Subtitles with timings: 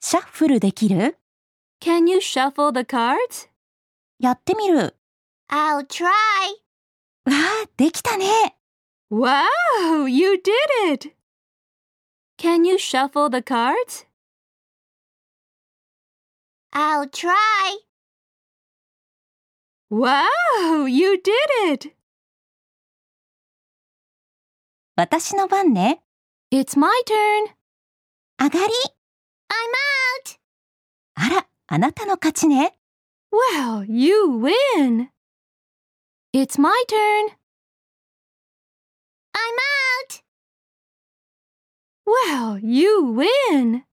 [0.00, 1.18] シャッフルできる
[1.80, 3.48] Can you shuffle the cards?
[4.18, 4.96] やってみる。
[5.50, 6.08] I'll try.
[7.24, 7.32] わ
[7.64, 8.56] あ、できたね。
[9.10, 11.14] Wow, you did it!
[12.36, 14.06] Can you shuffle the cards?
[16.72, 17.32] I'll try.
[19.90, 21.96] Wow, you did it!
[24.96, 26.02] 私の番ね。
[26.52, 27.54] It's my turn.
[28.38, 28.97] 上がり。
[31.70, 32.78] あ、なたの勝ちね。
[33.30, 35.10] Wow, you win.
[36.32, 37.36] It's my turn.
[39.34, 39.58] I'm
[40.00, 40.22] out!
[42.06, 43.84] Wow, you win.